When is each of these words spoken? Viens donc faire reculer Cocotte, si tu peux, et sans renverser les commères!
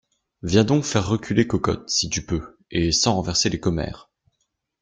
Viens 0.41 0.63
donc 0.63 0.83
faire 0.83 1.07
reculer 1.07 1.45
Cocotte, 1.45 1.87
si 1.87 2.09
tu 2.09 2.25
peux, 2.25 2.57
et 2.71 2.91
sans 2.91 3.13
renverser 3.13 3.49
les 3.51 3.59
commères! 3.59 4.09